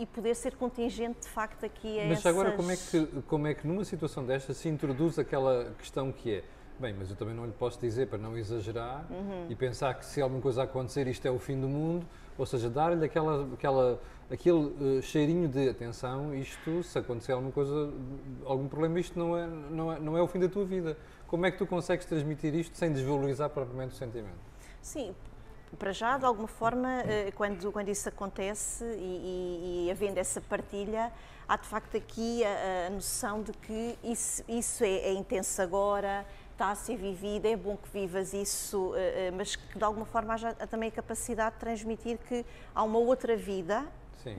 E, 0.00 0.06
poder 0.06 0.34
ser 0.34 0.56
contingente 0.56 1.20
de 1.20 1.28
facto 1.28 1.66
aqui 1.66 2.00
a 2.00 2.04
Mas 2.04 2.20
essas... 2.20 2.26
agora 2.26 2.52
como 2.52 2.70
é, 2.70 2.76
que, 2.76 3.06
como 3.26 3.46
é 3.46 3.52
que 3.52 3.66
numa 3.66 3.84
situação 3.84 4.24
desta 4.24 4.54
se 4.54 4.66
introduz 4.66 5.18
aquela 5.18 5.74
questão 5.78 6.10
que 6.10 6.36
é 6.36 6.44
Bem, 6.82 6.92
mas 6.98 7.08
eu 7.08 7.14
também 7.14 7.32
não 7.32 7.46
lhe 7.46 7.52
posso 7.52 7.78
dizer 7.78 8.08
para 8.08 8.18
não 8.18 8.36
exagerar 8.36 9.06
uhum. 9.08 9.46
e 9.48 9.54
pensar 9.54 9.94
que 9.94 10.04
se 10.04 10.20
alguma 10.20 10.42
coisa 10.42 10.64
acontecer 10.64 11.06
isto 11.06 11.24
é 11.24 11.30
o 11.30 11.38
fim 11.38 11.60
do 11.60 11.68
mundo, 11.68 12.04
ou 12.36 12.44
seja, 12.44 12.68
dar-lhe 12.68 13.04
aquela, 13.04 13.48
aquela, 13.54 14.00
aquele 14.28 14.98
uh, 14.98 15.00
cheirinho 15.00 15.46
de 15.48 15.68
atenção, 15.68 16.34
isto, 16.34 16.82
se 16.82 16.98
acontecer 16.98 17.30
alguma 17.30 17.52
coisa, 17.52 17.72
algum 18.44 18.66
problema, 18.66 18.98
isto 18.98 19.16
não 19.16 19.38
é, 19.38 19.46
não, 19.46 19.92
é, 19.92 20.00
não 20.00 20.18
é 20.18 20.22
o 20.22 20.26
fim 20.26 20.40
da 20.40 20.48
tua 20.48 20.64
vida. 20.64 20.98
Como 21.28 21.46
é 21.46 21.52
que 21.52 21.58
tu 21.58 21.68
consegues 21.68 22.04
transmitir 22.04 22.52
isto 22.52 22.76
sem 22.76 22.92
desvalorizar 22.92 23.48
propriamente 23.50 23.94
o 23.94 23.96
sentimento? 23.96 24.40
Sim, 24.80 25.14
para 25.78 25.92
já, 25.92 26.18
de 26.18 26.24
alguma 26.24 26.48
forma, 26.48 26.88
uh, 26.88 27.32
quando, 27.36 27.70
quando 27.70 27.90
isso 27.90 28.08
acontece 28.08 28.84
e, 28.84 28.88
e, 28.98 29.86
e, 29.86 29.90
havendo 29.92 30.18
essa 30.18 30.40
partilha, 30.40 31.12
há 31.48 31.56
de 31.56 31.68
facto 31.68 31.96
aqui 31.96 32.42
a, 32.44 32.88
a 32.88 32.90
noção 32.90 33.40
de 33.40 33.52
que 33.52 33.96
isso, 34.02 34.42
isso 34.48 34.82
é, 34.82 34.88
é 34.88 35.12
intenso 35.12 35.62
agora, 35.62 36.26
está 36.52 36.70
a 36.70 36.74
ser 36.74 36.96
vivida, 36.96 37.48
é 37.48 37.56
bom 37.56 37.76
que 37.76 37.88
vivas 37.88 38.32
isso, 38.32 38.94
eh, 38.94 39.28
eh, 39.28 39.30
mas 39.30 39.56
que 39.56 39.78
de 39.78 39.84
alguma 39.84 40.06
forma 40.06 40.34
haja 40.34 40.54
também 40.54 40.88
a 40.88 40.92
capacidade 40.92 41.56
de 41.56 41.60
transmitir 41.60 42.18
que 42.28 42.44
há 42.74 42.82
uma 42.82 42.98
outra 42.98 43.36
vida, 43.36 43.84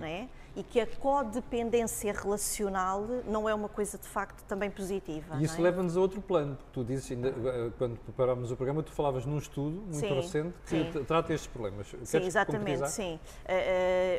é? 0.02 0.28
e 0.56 0.64
que 0.64 0.80
a 0.80 0.88
codependência 0.88 2.14
relacional 2.14 3.06
não 3.26 3.50
é 3.50 3.54
uma 3.54 3.68
coisa 3.68 3.98
de 3.98 4.08
facto 4.08 4.44
também 4.44 4.70
positiva. 4.70 5.36
E 5.40 5.44
isso 5.44 5.60
é? 5.60 5.64
leva-nos 5.64 5.98
a 5.98 6.00
outro 6.00 6.22
plano, 6.22 6.56
porque 6.56 6.70
tu 6.72 6.84
dizes, 6.84 7.12
ainda, 7.12 7.30
eh, 7.30 7.72
quando 7.78 7.98
preparámos 7.98 8.52
o 8.52 8.56
programa, 8.56 8.84
tu 8.84 8.92
falavas 8.92 9.26
num 9.26 9.38
estudo 9.38 9.82
muito 9.82 10.00
sim, 10.00 10.14
recente 10.14 10.54
que 10.66 10.92
sim. 10.94 11.04
trata 11.06 11.34
estes 11.34 11.48
problemas. 11.48 11.88
Sim, 11.88 11.98
Queres 12.06 12.28
exatamente, 12.28 12.90
sim. 12.90 13.20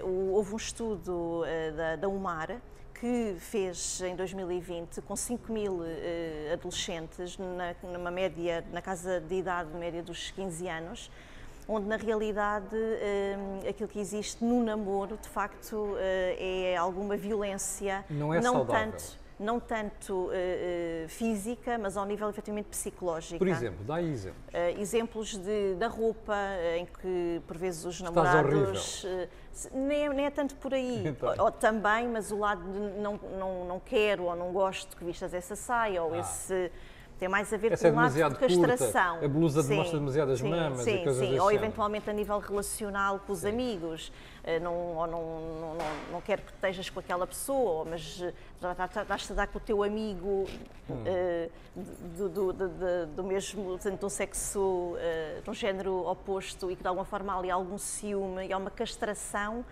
Uh, 0.02 0.06
uh, 0.06 0.34
houve 0.34 0.54
um 0.54 0.56
estudo 0.56 1.42
uh, 1.42 1.76
da, 1.76 1.96
da 1.96 2.08
UMAR 2.08 2.60
que 3.00 3.36
fez 3.38 4.00
em 4.02 4.14
2020 4.14 5.02
com 5.02 5.16
5 5.16 5.52
mil 5.52 5.80
uh, 5.80 5.84
adolescentes, 6.52 7.36
na, 7.38 7.74
numa 7.82 8.10
média, 8.10 8.64
na 8.72 8.80
casa 8.80 9.20
de 9.20 9.34
idade 9.34 9.70
média 9.76 10.02
dos 10.02 10.30
15 10.30 10.68
anos, 10.68 11.10
onde 11.68 11.86
na 11.86 11.96
realidade 11.96 12.74
uh, 12.74 13.68
aquilo 13.68 13.88
que 13.88 13.98
existe 13.98 14.44
no 14.44 14.62
namoro 14.62 15.18
de 15.20 15.28
facto 15.28 15.76
uh, 15.76 15.96
é 15.98 16.76
alguma 16.76 17.16
violência, 17.16 18.04
não, 18.08 18.32
é 18.32 18.40
não 18.40 18.64
tanto 18.64 19.23
não 19.38 19.58
tanto 19.58 20.28
uh, 20.28 21.08
física, 21.08 21.78
mas 21.78 21.96
ao 21.96 22.04
nível 22.04 22.28
efetivamente 22.30 22.66
psicológico. 22.66 23.38
Por 23.38 23.48
exemplo, 23.48 23.84
dá 23.84 24.00
exemplos. 24.00 24.44
Uh, 24.52 24.80
exemplos 24.80 25.36
de, 25.36 25.74
da 25.74 25.88
roupa, 25.88 26.36
em 26.76 26.86
que 26.86 27.42
por 27.46 27.56
vezes 27.56 27.84
os 27.84 28.00
namorados. 28.00 29.06
Nem, 29.72 30.08
nem, 30.08 30.26
é 30.26 30.30
tanto 30.30 30.56
por 30.56 30.74
aí. 30.74 31.04
Então. 31.14 31.32
Ou, 31.38 31.44
ou, 31.44 31.50
também, 31.50 32.08
mas 32.08 32.32
o 32.32 32.38
lado 32.38 32.62
de 32.72 32.78
não, 33.00 33.20
não, 33.38 33.64
não 33.64 33.80
quero 33.80 34.24
ou 34.24 34.34
não 34.34 34.52
gosto 34.52 34.96
que 34.96 35.04
vistas 35.04 35.32
essa 35.32 35.54
saia 35.54 36.02
ou 36.02 36.12
ah. 36.14 36.18
esse 36.18 36.72
tem 37.18 37.28
mais 37.28 37.52
a 37.52 37.56
ver 37.56 37.72
Essa 37.72 37.90
com 37.90 38.00
é 38.00 38.06
o 38.06 38.20
lado 38.20 38.34
de 38.34 38.38
castração. 38.38 39.12
Curta, 39.12 39.26
a 39.26 39.28
blusa 39.28 39.62
sim, 39.62 39.68
demonstra 39.68 39.98
demasiadas 39.98 40.38
sim, 40.40 40.50
mamas 40.50 40.80
sim, 40.80 40.94
e 40.94 41.04
coisas 41.04 41.28
sim. 41.28 41.38
Ou 41.38 41.52
eventualmente 41.52 42.10
a 42.10 42.12
nível 42.12 42.38
relacional 42.38 43.20
com 43.20 43.32
os 43.32 43.40
sim. 43.40 43.48
amigos. 43.48 44.12
Eh, 44.46 44.60
não, 44.60 44.74
ou 44.74 45.06
não, 45.06 45.22
não, 45.22 45.74
não, 45.74 46.12
não 46.12 46.20
quero 46.20 46.42
que 46.42 46.52
estejas 46.52 46.90
com 46.90 47.00
aquela 47.00 47.26
pessoa, 47.26 47.86
mas 47.88 48.20
eh, 48.20 48.32
estás 49.02 49.30
a 49.30 49.34
dar 49.34 49.46
com 49.46 49.56
o 49.56 49.60
teu 49.60 49.82
amigo 49.82 50.46
hum. 50.90 50.94
uh, 50.94 51.50
do, 52.16 52.28
do, 52.28 52.52
do, 52.52 53.06
do, 53.06 53.24
mesmo, 53.24 53.78
de 53.78 54.04
um 54.04 54.08
sexo, 54.10 54.60
uh, 54.60 55.42
de 55.42 55.48
um 55.48 55.54
género 55.54 56.06
oposto 56.06 56.70
e 56.70 56.76
que 56.76 56.82
de 56.82 56.88
alguma 56.88 57.06
forma 57.06 57.32
há 57.32 57.38
ali 57.38 57.50
algum 57.50 57.78
ciúme 57.78 58.46
e 58.46 58.52
há 58.52 58.58
uma 58.58 58.70
castração 58.70 59.64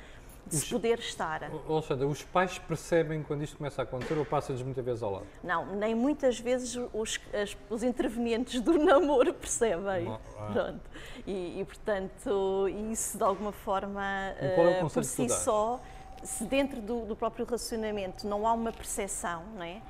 de 0.47 0.57
os, 0.57 0.63
se 0.63 0.71
poder 0.71 0.99
estar. 0.99 1.51
Alexandra, 1.69 2.07
os 2.07 2.23
pais 2.23 2.59
percebem 2.59 3.23
quando 3.23 3.43
isto 3.43 3.57
começa 3.57 3.83
a 3.83 3.85
acontecer 3.85 4.15
ou 4.15 4.25
passa-lhes 4.25 4.63
muitas 4.63 4.85
vezes 4.85 5.03
ao 5.03 5.13
lado? 5.13 5.27
Não, 5.43 5.67
nem 5.77 5.95
muitas 5.95 6.39
vezes 6.39 6.79
os, 6.93 7.21
as, 7.33 7.57
os 7.71 7.83
intervenientes 7.83 8.61
do 8.61 8.77
namoro 8.79 9.33
percebem. 9.35 10.05
Não, 10.05 10.21
ah. 10.39 10.51
Pronto. 10.53 10.81
E, 11.27 11.61
e, 11.61 11.65
portanto, 11.65 12.69
isso 12.91 13.17
de 13.17 13.25
alguma 13.25 13.53
forma, 13.53 14.05
é 14.39 14.83
uh, 14.83 14.91
por 14.91 15.05
si 15.05 15.29
só, 15.29 15.81
se 16.23 16.45
dentro 16.45 16.81
do, 16.81 17.07
do 17.07 17.17
próprio 17.17 17.45
relacionamento 17.45 18.27
não 18.27 18.47
há 18.47 18.53
uma 18.53 18.73
percepção, 18.73 19.43
não 19.55 19.63
é? 19.63 19.81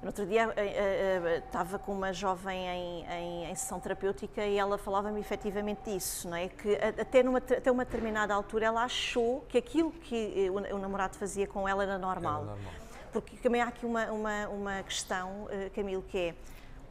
No 0.00 0.08
outro 0.08 0.24
dia 0.26 0.46
uh, 0.46 0.50
uh, 0.50 1.28
estava 1.44 1.78
com 1.78 1.92
uma 1.92 2.12
jovem 2.12 2.68
em, 2.68 3.04
em, 3.04 3.50
em 3.50 3.54
sessão 3.54 3.80
terapêutica 3.80 4.44
e 4.44 4.56
ela 4.56 4.78
falava-me 4.78 5.18
efetivamente 5.18 5.90
disso, 5.90 6.28
não 6.28 6.36
é? 6.36 6.48
Que 6.48 6.76
até, 6.76 7.22
numa, 7.22 7.38
até 7.38 7.70
uma 7.70 7.84
determinada 7.84 8.32
altura 8.32 8.66
ela 8.66 8.84
achou 8.84 9.44
que 9.48 9.58
aquilo 9.58 9.90
que 9.90 10.48
o, 10.50 10.76
o 10.76 10.78
namorado 10.78 11.16
fazia 11.16 11.46
com 11.46 11.68
ela 11.68 11.82
era 11.82 11.98
normal. 11.98 12.42
Era 12.42 12.50
normal. 12.50 12.72
Porque 13.12 13.36
também 13.38 13.60
há 13.60 13.68
aqui 13.68 13.86
uma, 13.86 14.06
uma, 14.12 14.48
uma 14.48 14.82
questão, 14.82 15.48
Camilo, 15.74 16.02
que 16.02 16.18
é 16.18 16.34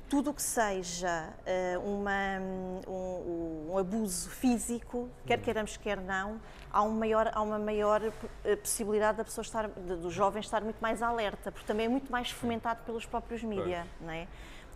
tudo 0.10 0.32
o 0.32 0.34
que 0.34 0.42
seja 0.42 1.30
uh, 1.76 1.80
uma, 1.80 2.40
um, 2.88 3.72
um, 3.72 3.78
abuso 3.78 4.30
físico, 4.30 5.10
quer 5.26 5.40
queiramos, 5.40 5.78
quer 5.78 6.00
não, 6.00 6.40
há, 6.72 6.82
um 6.82 6.92
maior, 6.92 7.30
há 7.34 7.42
uma 7.42 7.60
maior 7.60 8.02
eh, 8.44 8.56
possibilidade 8.56 9.18
da 9.18 9.24
pessoa 9.24 9.44
estar, 9.44 9.68
do 9.68 10.10
jovem 10.10 10.40
estar 10.40 10.62
muito 10.62 10.80
mais 10.80 11.02
alerta, 11.02 11.52
porque 11.52 11.68
também 11.68 11.86
é 11.86 11.90
muito 11.90 12.12
mais 12.12 12.32
fomentado 12.32 12.84
pelos 12.86 13.06
próprios 13.06 13.44
mídias, 13.44 13.86
não 14.00 14.12
é? 14.12 14.28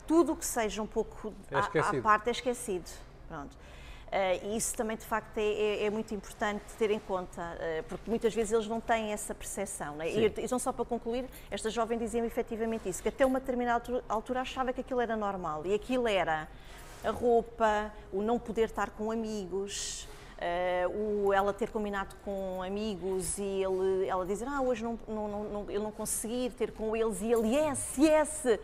Tudo 0.05 0.33
o 0.33 0.35
que 0.35 0.45
seja 0.45 0.81
um 0.81 0.88
pouco 0.88 1.33
é 1.50 1.55
à, 1.55 1.89
à, 1.89 2.01
parte 2.01 2.27
é 2.27 2.31
esquecido. 2.31 2.89
Pronto. 3.27 3.55
Uh, 4.11 4.45
e 4.45 4.57
isso 4.57 4.75
também, 4.75 4.97
de 4.97 5.05
facto, 5.05 5.37
é, 5.37 5.41
é, 5.41 5.85
é, 5.85 5.89
muito 5.89 6.13
importante 6.13 6.65
ter 6.77 6.91
em 6.91 6.99
conta, 6.99 7.41
uh, 7.41 7.83
porque 7.83 8.09
muitas 8.09 8.33
vezes 8.33 8.51
eles 8.51 8.67
não 8.67 8.81
têm 8.81 9.13
essa 9.13 9.33
percepção. 9.33 9.95
Né? 9.95 10.11
E, 10.11 10.25
então, 10.25 10.59
só 10.59 10.73
para 10.73 10.83
concluir, 10.83 11.29
esta 11.49 11.69
jovem 11.69 11.97
dizia-me 11.97 12.27
efetivamente 12.27 12.89
isso, 12.89 13.01
que 13.01 13.07
até 13.07 13.25
uma 13.25 13.39
determinada 13.39 14.03
altura 14.09 14.41
achava 14.41 14.73
que 14.73 14.81
aquilo 14.81 14.99
era 14.99 15.15
normal. 15.15 15.65
E 15.65 15.73
aquilo 15.73 16.09
era 16.09 16.49
a 17.05 17.09
roupa, 17.09 17.89
o 18.11 18.21
não 18.21 18.37
poder 18.37 18.65
estar 18.65 18.89
com 18.89 19.11
amigos, 19.11 20.09
uh, 20.41 21.27
o 21.27 21.31
ela 21.31 21.53
ter 21.53 21.69
combinado 21.69 22.13
com 22.25 22.61
amigos 22.61 23.37
e 23.37 23.63
ele, 23.63 24.07
ela 24.09 24.25
dizer, 24.25 24.45
ah, 24.45 24.59
hoje 24.59 24.83
não, 24.83 24.99
não, 25.07 25.27
não, 25.29 25.43
não, 25.45 25.71
eu 25.71 25.81
não 25.81 25.91
conseguir 25.91 26.51
ter 26.51 26.73
com 26.73 26.93
eles, 26.97 27.21
e 27.21 27.31
ele, 27.31 27.55
yes, 27.55 27.97
yes! 27.97 28.59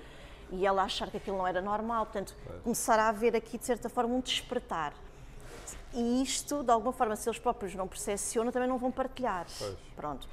E 0.52 0.66
ela 0.66 0.84
achar 0.84 1.10
que 1.10 1.16
aquilo 1.16 1.38
não 1.38 1.48
era 1.48 1.62
normal. 1.62 2.06
Portanto, 2.06 2.36
começar 2.64 3.00
a 3.00 3.08
haver 3.08 3.34
aqui, 3.34 3.58
de 3.58 3.66
certa 3.66 3.88
forma, 3.88 4.14
um 4.14 4.20
despertar 4.20 4.94
e 5.98 6.22
isto, 6.22 6.64
de 6.64 6.72
alguma 6.72 6.94
forma, 6.94 7.16
se 7.16 7.28
eles 7.28 7.40
próprios 7.40 7.74
não 7.74 7.88
percepcionam, 7.88 8.52
também 8.52 8.70
não 8.70 8.78
vão 8.78 8.92
partilhar. 8.92 9.48
Pois. 9.58 9.76
Pronto. 9.96 10.30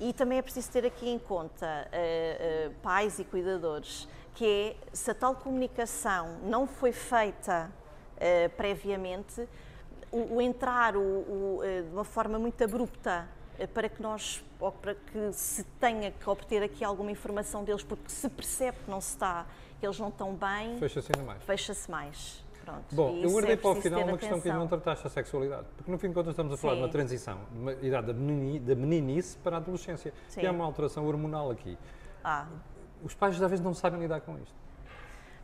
E 0.00 0.12
também 0.12 0.38
é 0.38 0.42
preciso 0.42 0.68
ter 0.72 0.84
aqui 0.84 1.08
em 1.08 1.20
conta 1.20 1.66
uh, 1.86 2.68
uh, 2.68 2.74
pais 2.82 3.20
e 3.20 3.24
cuidadores, 3.24 4.08
que 4.34 4.44
é, 4.44 4.76
se 4.92 5.12
a 5.12 5.14
tal 5.14 5.36
comunicação 5.36 6.38
não 6.42 6.66
foi 6.66 6.90
feita 6.90 7.70
uh, 8.16 8.50
previamente, 8.56 9.48
o, 10.10 10.34
o 10.34 10.42
entrar 10.42 10.96
o, 10.96 11.00
o, 11.00 11.60
de 11.62 11.94
uma 11.94 12.04
forma 12.04 12.36
muito 12.36 12.62
abrupta 12.64 13.28
para 13.72 13.88
que 13.88 14.02
nós, 14.02 14.42
ou 14.58 14.72
para 14.72 14.96
que 14.96 15.32
se 15.32 15.62
tenha 15.78 16.10
que 16.10 16.28
obter 16.28 16.60
aqui 16.60 16.82
alguma 16.82 17.12
informação 17.12 17.62
deles, 17.62 17.84
porque 17.84 18.10
se 18.10 18.28
percebe 18.28 18.78
que 18.84 18.90
não 18.90 19.00
se 19.00 19.10
está, 19.10 19.46
que 19.78 19.86
eles 19.86 19.98
não 20.00 20.08
estão 20.08 20.34
bem, 20.34 20.76
fecha-se 20.80 21.16
mais. 21.24 21.42
Fecha-se 21.44 21.88
mais. 21.88 22.43
Pronto. 22.64 22.94
Bom, 22.94 23.16
eu 23.16 23.30
guardei 23.30 23.54
é 23.54 23.56
para 23.56 23.70
o 23.70 23.74
final 23.74 24.02
uma 24.04 24.16
questão 24.16 24.40
que 24.40 24.48
não 24.48 24.66
trataste 24.66 25.06
a 25.06 25.10
sexualidade, 25.10 25.66
porque 25.76 25.90
no 25.90 25.98
fim 25.98 26.08
de 26.08 26.14
contas 26.14 26.32
estamos 26.32 26.52
a 26.52 26.56
falar 26.56 26.74
Sim. 26.74 26.78
de 26.78 26.84
uma 26.84 26.92
transição, 26.92 27.38
de 27.52 27.58
uma 27.58 27.72
idade 27.72 28.06
da, 28.06 28.12
menini, 28.14 28.58
da 28.58 28.74
meninice 28.74 29.36
para 29.38 29.56
a 29.56 29.58
adolescência, 29.58 30.14
Sim. 30.28 30.40
que 30.40 30.46
é 30.46 30.50
uma 30.50 30.64
alteração 30.64 31.06
hormonal 31.06 31.50
aqui. 31.50 31.76
Ah. 32.24 32.46
Os 33.02 33.14
pais 33.14 33.40
às 33.40 33.50
vezes 33.50 33.62
não 33.62 33.74
sabem 33.74 34.00
lidar 34.00 34.20
com 34.22 34.38
isto. 34.38 34.64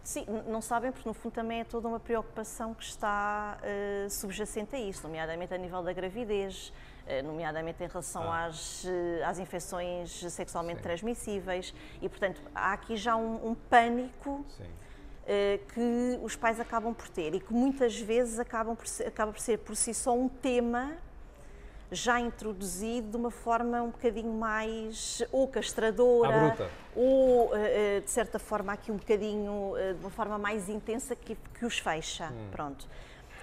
Sim, 0.03 0.25
não 0.49 0.63
sabem 0.63 0.91
porque 0.91 1.07
no 1.07 1.13
fundo 1.13 1.33
também 1.33 1.61
é 1.61 1.65
toda 1.65 1.87
uma 1.87 2.01
preocupação 2.01 2.73
que 2.73 2.83
está 2.83 3.59
uh, 3.61 4.09
subjacente 4.09 4.75
a 4.75 4.81
isto, 4.81 5.03
nomeadamente 5.03 5.53
a 5.53 5.59
nível 5.59 5.83
da 5.83 5.93
gravidez, 5.93 6.73
uh, 7.07 7.23
nomeadamente 7.23 7.85
em 7.85 7.87
relação 7.87 8.23
ah. 8.23 8.47
às, 8.47 8.85
uh, 8.85 8.89
às 9.27 9.39
infecções 9.39 10.25
sexualmente 10.33 10.79
Sim. 10.79 10.85
transmissíveis 10.85 11.75
e, 12.01 12.09
portanto, 12.09 12.41
há 12.55 12.73
aqui 12.73 12.97
já 12.97 13.15
um, 13.15 13.51
um 13.51 13.55
pânico 13.55 14.43
Sim 14.49 14.65
que 15.75 16.19
os 16.23 16.35
pais 16.37 16.59
acabam 16.59 16.95
por 16.95 17.09
ter 17.09 17.35
e 17.35 17.41
que 17.41 17.53
muitas 17.53 17.99
vezes 17.99 18.39
acabam 18.39 18.75
por 18.75 18.87
ser, 18.87 19.07
acaba 19.07 19.33
por 19.33 19.41
ser 19.41 19.59
por 19.59 19.77
si 19.77 19.95
só 19.95 20.13
um 20.13 20.29
tema 20.29 20.93
já 21.93 22.21
introduzido 22.21 23.11
de 23.11 23.17
uma 23.17 23.31
forma 23.31 23.83
um 23.83 23.91
bocadinho 23.91 24.33
mais 24.33 25.23
ou 25.33 25.49
castradora 25.49 26.57
ou 26.95 27.55
eh, 27.57 27.97
eh, 27.97 28.01
de 28.01 28.11
certa 28.11 28.39
forma 28.39 28.73
aqui 28.73 28.93
um 28.93 28.97
bocadinho 28.97 29.75
de 29.99 30.01
uma 30.01 30.11
forma 30.11 30.39
mais 30.39 30.69
intensa 30.69 31.17
que, 31.17 31.37
que 31.59 31.65
os 31.65 31.79
fecha. 31.79 32.27
Hum. 32.33 32.49
Pronto. 32.53 32.87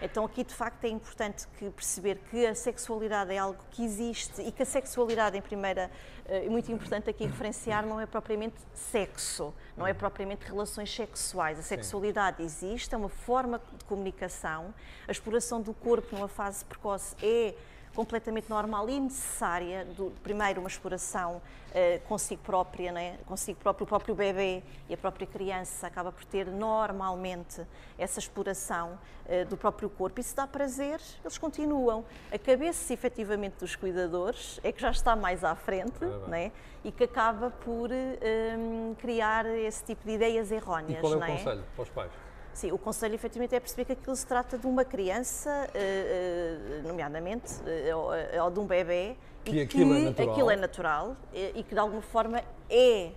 Então 0.02 0.24
aqui 0.24 0.44
de 0.44 0.54
facto 0.54 0.84
é 0.86 0.90
importante 0.90 1.48
que 1.58 1.70
perceber 1.72 2.20
que 2.30 2.46
a 2.46 2.54
sexualidade 2.54 3.34
é 3.34 3.38
algo 3.38 3.60
que 3.72 3.84
existe 3.84 4.42
e 4.42 4.52
que 4.52 4.62
a 4.62 4.66
sexualidade 4.66 5.38
em 5.38 5.42
primeira 5.42 5.90
é 6.26 6.48
muito 6.50 6.72
importante 6.72 7.10
aqui 7.10 7.26
referenciar 7.26 7.86
não 7.86 8.00
é 8.00 8.06
propriamente 8.06 8.56
sexo, 8.74 9.54
não 9.76 9.88
é 9.88 9.94
propriamente 9.94 10.46
relações 10.46 10.94
sexuais. 10.94 11.58
A 11.58 11.64
sexualidade 11.64 12.44
existe, 12.44 12.94
é 12.94 12.98
uma 12.98 13.10
forma 13.10 13.62
de 13.78 13.86
comunicação. 13.86 14.74
A 15.08 15.12
exploração 15.12 15.62
do 15.62 15.74
corpo 15.74 16.16
numa 16.16 16.28
fase 16.28 16.64
precoce 16.66 17.16
é 17.24 17.56
completamente 17.98 18.48
normal 18.48 18.88
e 18.92 19.00
necessária, 19.00 19.84
do, 19.84 20.14
primeiro 20.22 20.60
uma 20.60 20.70
exploração 20.70 21.38
uh, 21.38 22.08
consigo 22.08 22.44
própria, 22.44 22.92
né? 22.92 23.18
consigo 23.26 23.60
próprio, 23.60 23.86
o 23.86 23.88
próprio 23.88 24.14
bebê 24.14 24.62
e 24.88 24.94
a 24.94 24.98
própria 24.98 25.26
criança 25.26 25.88
acaba 25.88 26.12
por 26.12 26.24
ter 26.26 26.46
normalmente 26.46 27.60
essa 27.98 28.20
exploração 28.20 29.00
uh, 29.26 29.46
do 29.50 29.58
próprio 29.58 29.90
corpo 29.90 30.20
e 30.20 30.24
se 30.24 30.36
dá 30.36 30.46
prazer, 30.46 31.02
eles 31.24 31.40
continuam. 31.40 32.06
A 32.32 32.38
cabeça, 32.38 32.94
efetivamente, 32.94 33.56
dos 33.62 33.76
cuidadores 33.76 34.60
é 34.64 34.72
que 34.72 34.80
já 34.80 34.92
está 34.92 35.16
mais 35.16 35.44
à 35.44 35.56
frente 35.56 36.04
é 36.04 36.30
né? 36.30 36.52
e 36.84 36.92
que 36.92 37.06
acaba 37.06 37.50
por 37.50 37.90
uh, 37.90 38.96
criar 39.00 39.48
esse 39.48 39.84
tipo 39.84 40.06
de 40.06 40.14
ideias 40.14 40.52
erróneas. 40.52 41.00
E 41.00 41.02
qual 41.02 41.14
é 41.14 41.18
o 41.18 41.24
é? 41.24 41.36
conselho 41.36 41.64
para 41.76 41.82
os 41.82 41.90
pais? 41.90 42.12
Sim, 42.58 42.72
o 42.72 42.78
conselho 42.80 43.14
efetivamente 43.14 43.54
é 43.54 43.60
perceber 43.60 43.86
que 43.86 43.92
aquilo 43.92 44.16
se 44.16 44.26
trata 44.26 44.58
de 44.58 44.66
uma 44.66 44.84
criança, 44.84 45.70
eh, 45.76 46.80
eh, 46.80 46.88
nomeadamente, 46.88 47.54
eh, 47.68 48.42
ou 48.42 48.50
de 48.50 48.60
um 48.60 48.66
bebê, 48.66 49.16
que, 49.46 49.58
e 49.58 49.62
aquilo, 49.62 49.94
que 49.94 50.00
é 50.00 50.04
natural. 50.06 50.32
aquilo 50.32 50.50
é 50.50 50.56
natural 50.56 51.18
e 51.54 51.62
que 51.62 51.76
de 51.76 51.80
alguma 51.80 52.02
forma 52.02 52.42
é 52.68 53.12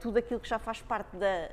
tudo 0.00 0.18
aquilo 0.18 0.40
que 0.40 0.48
já 0.48 0.58
faz 0.58 0.80
parte 0.80 1.14
da, 1.16 1.48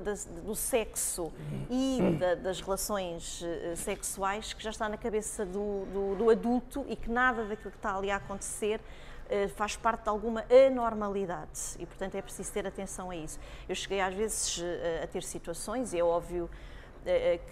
da, 0.00 0.14
do 0.42 0.56
sexo 0.56 1.30
e 1.70 2.16
da, 2.18 2.34
das 2.34 2.62
relações 2.62 3.44
sexuais 3.76 4.54
que 4.54 4.62
já 4.64 4.70
está 4.70 4.88
na 4.88 4.96
cabeça 4.96 5.44
do, 5.44 5.84
do, 5.92 6.14
do, 6.16 6.30
adulto 6.30 6.84
e 6.88 6.96
que 6.96 7.10
nada 7.10 7.44
daquilo 7.44 7.70
que 7.70 7.76
está 7.76 7.94
ali 7.94 8.10
a 8.10 8.16
acontecer 8.16 8.80
uh, 8.80 9.17
faz 9.54 9.76
parte 9.76 10.02
de 10.04 10.08
alguma 10.08 10.44
anormalidade 10.68 11.76
e, 11.78 11.86
portanto, 11.86 12.14
é 12.14 12.22
preciso 12.22 12.52
ter 12.52 12.66
atenção 12.66 13.10
a 13.10 13.16
isso. 13.16 13.38
Eu 13.68 13.74
cheguei 13.74 14.00
às 14.00 14.14
vezes 14.14 14.58
uh, 14.58 15.04
a 15.04 15.06
ter 15.06 15.22
situações, 15.22 15.92
e 15.92 15.98
é 15.98 16.04
óbvio 16.04 16.48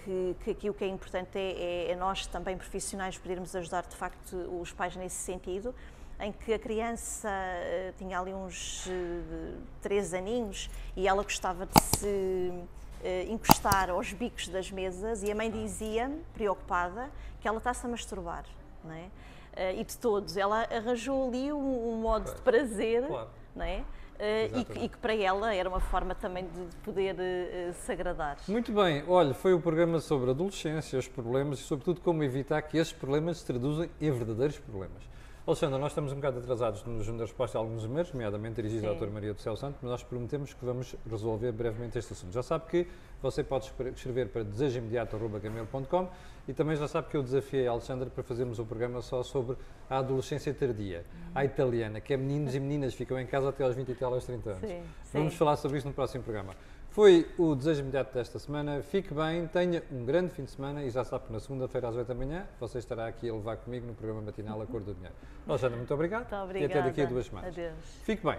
que, 0.04 0.36
que 0.40 0.50
aqui 0.50 0.68
o 0.68 0.74
que 0.74 0.84
é 0.84 0.88
importante 0.88 1.38
é, 1.38 1.88
é, 1.88 1.90
é 1.92 1.96
nós 1.96 2.26
também 2.26 2.58
profissionais 2.58 3.16
podermos 3.16 3.56
ajudar 3.56 3.86
de 3.86 3.96
facto 3.96 4.36
os 4.60 4.72
pais 4.72 4.96
nesse 4.96 5.16
sentido, 5.16 5.74
em 6.20 6.32
que 6.32 6.52
a 6.52 6.58
criança 6.58 7.30
tinha 7.96 8.18
ali 8.18 8.34
uns 8.34 8.86
três 9.80 10.12
aninhos 10.12 10.68
e 10.94 11.06
ela 11.06 11.22
gostava 11.22 11.66
de 11.66 11.82
se 11.98 12.52
encostar 13.30 13.88
aos 13.88 14.12
bicos 14.12 14.48
das 14.48 14.70
mesas 14.70 15.22
e 15.22 15.30
a 15.30 15.34
mãe 15.34 15.50
dizia, 15.50 16.10
preocupada, 16.34 17.10
que 17.40 17.48
ela 17.48 17.58
está-se 17.58 17.86
a 17.86 17.88
masturbar, 17.88 18.44
não 18.84 18.92
é? 18.92 19.08
E 19.76 19.84
de 19.84 19.96
todos, 19.98 20.36
ela 20.36 20.66
arranjou 20.70 21.28
ali 21.28 21.52
um, 21.52 21.92
um 21.92 21.96
modo 21.96 22.32
de 22.32 22.40
prazer, 22.42 23.06
claro. 23.06 23.28
não 23.54 23.64
é? 23.64 23.82
Uh, 24.16 24.58
e, 24.60 24.64
que, 24.64 24.78
e, 24.78 24.88
que, 24.88 24.96
para 24.96 25.14
ela 25.14 25.54
era 25.54 25.68
uma 25.68 25.80
forma 25.80 26.14
também 26.14 26.44
de 26.44 26.76
poder 26.76 27.14
uh, 27.14 27.74
se 27.74 27.92
agradar. 27.92 28.38
Muito 28.48 28.72
bem, 28.72 29.04
olha, 29.06 29.34
foi 29.34 29.52
o 29.52 29.60
programa 29.60 30.00
sobre 30.00 30.30
adolescência, 30.30 30.98
os 30.98 31.06
problemas 31.06 31.58
e, 31.58 31.62
sobretudo, 31.62 32.00
como 32.00 32.24
evitar 32.24 32.62
que 32.62 32.78
esses 32.78 32.94
problemas 32.94 33.38
se 33.38 33.46
traduzem 33.46 33.90
em 34.00 34.10
verdadeiros 34.10 34.58
problemas. 34.58 35.02
Alexandra, 35.46 35.78
nós 35.78 35.92
estamos 35.92 36.10
um 36.10 36.16
bocado 36.16 36.40
atrasados 36.40 36.82
nos 36.82 37.06
dar 37.06 37.20
resposta 37.20 37.56
a 37.56 37.60
alguns 37.60 37.84
e-mails, 37.84 38.12
nomeadamente 38.12 38.56
dirigidos 38.56 38.84
à 38.84 38.88
doutora 38.88 39.12
Maria 39.12 39.32
do 39.32 39.40
Céu 39.40 39.54
Santo, 39.54 39.78
mas 39.80 39.92
nós 39.92 40.02
prometemos 40.02 40.52
que 40.52 40.64
vamos 40.64 40.96
resolver 41.08 41.52
brevemente 41.52 41.96
este 41.96 42.14
assunto. 42.14 42.32
Já 42.32 42.42
sabe 42.42 42.66
que 42.66 42.88
você 43.22 43.44
pode 43.44 43.72
escrever 43.94 44.28
para 44.30 44.42
desejoimediato.com 44.42 46.08
e 46.48 46.52
também 46.52 46.74
já 46.74 46.88
sabe 46.88 47.08
que 47.10 47.16
eu 47.16 47.22
desafiei 47.22 47.68
a 47.68 47.70
Alexandra 47.70 48.10
para 48.10 48.24
fazermos 48.24 48.58
um 48.58 48.64
programa 48.64 49.00
só 49.00 49.22
sobre 49.22 49.56
a 49.88 49.98
adolescência 49.98 50.52
tardia, 50.52 51.04
a 51.32 51.44
italiana, 51.44 52.00
que 52.00 52.12
é 52.12 52.16
meninos 52.16 52.52
e 52.56 52.58
meninas 52.58 52.94
ficam 52.94 53.16
em 53.16 53.26
casa 53.26 53.50
até 53.50 53.62
aos 53.62 53.76
20 53.76 53.88
e 53.88 53.94
tal 53.94 54.12
aos 54.12 54.24
30 54.24 54.50
anos. 54.50 54.68
Sim, 54.68 54.82
vamos 55.12 55.32
sim. 55.32 55.38
falar 55.38 55.54
sobre 55.54 55.78
isso 55.78 55.86
no 55.86 55.94
próximo 55.94 56.24
programa. 56.24 56.56
Foi 56.96 57.26
o 57.36 57.54
desejo 57.54 57.82
imediato 57.82 58.14
desta 58.14 58.38
semana. 58.38 58.80
Fique 58.80 59.12
bem, 59.12 59.46
tenha 59.48 59.82
um 59.92 60.06
grande 60.06 60.32
fim 60.32 60.44
de 60.44 60.50
semana 60.50 60.82
e 60.82 60.88
já 60.88 61.04
sabe 61.04 61.26
que 61.26 61.32
na 61.34 61.38
segunda-feira 61.38 61.90
às 61.90 61.94
8 61.94 62.08
da 62.08 62.14
manhã 62.14 62.46
você 62.58 62.78
estará 62.78 63.06
aqui 63.06 63.28
a 63.28 63.34
levar 63.34 63.58
comigo 63.58 63.86
no 63.86 63.92
programa 63.92 64.22
matinal 64.22 64.62
A 64.62 64.66
Cor 64.66 64.80
do 64.80 64.94
Dinheiro. 64.94 65.14
Alexandra, 65.46 65.76
muito 65.76 65.92
obrigado. 65.92 66.20
Muito 66.22 66.42
obrigada. 66.42 66.72
E 66.72 66.78
até 66.78 66.88
daqui 66.88 67.02
a 67.02 67.04
duas 67.04 67.26
semanas. 67.26 67.52
Adeus. 67.52 67.74
Fique 68.02 68.24
bem. 68.24 68.38